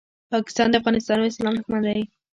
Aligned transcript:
پاکستان 0.33 0.67
د 0.69 0.73
افغانستان 0.81 1.17
او 1.19 1.29
اسلام 1.31 1.53
دوښمن 1.55 1.81
دی 1.87 2.01